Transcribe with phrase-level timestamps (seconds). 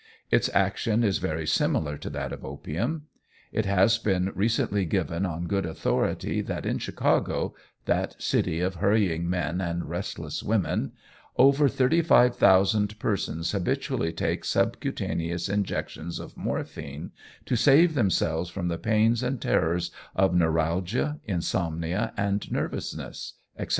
[0.31, 3.03] Its action is very similar to that of opium.
[3.51, 7.53] It has been recently given on good authority, that in Chicago
[7.85, 10.93] that city of hurrying men and restless women
[11.37, 17.11] over thirty five thousand persons habitually take subcutaneous injections of morphine
[17.45, 23.69] to save themselves from the pains and terrors of neuralgia, insomnia, and nervousness, etc.